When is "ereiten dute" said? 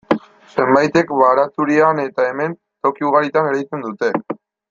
3.51-4.11